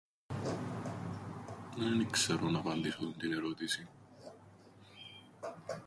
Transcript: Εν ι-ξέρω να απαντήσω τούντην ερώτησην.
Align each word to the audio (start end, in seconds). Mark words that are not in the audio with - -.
Εν 1.77 1.99
ι-ξέρω 1.99 2.49
να 2.49 2.59
απαντήσω 2.59 2.97
τούντην 2.97 3.33
ερώτησην. 3.33 3.87